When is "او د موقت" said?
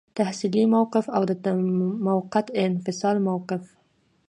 1.15-2.45